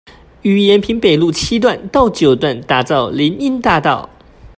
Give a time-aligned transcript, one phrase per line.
[0.41, 4.09] 於延平北路七段到九段打造林蔭大道